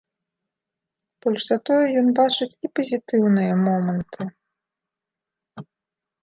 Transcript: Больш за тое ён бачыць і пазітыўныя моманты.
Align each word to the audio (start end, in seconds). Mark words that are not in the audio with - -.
Больш 1.25 1.41
за 1.49 1.57
тое 1.69 1.77
ён 2.01 2.07
бачыць 2.19 2.49
і 2.55 2.67
пазітыўныя 2.79 3.53
моманты. 3.67 4.21